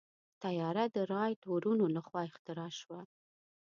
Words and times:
طیاره 0.43 0.85
د 0.95 0.97
رائټ 1.13 1.41
وروڼو 1.51 1.85
لخوا 1.95 2.21
اختراع 2.29 2.71
شوه. 2.79 2.99